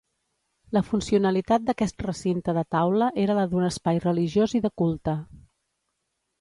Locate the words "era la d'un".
3.27-3.69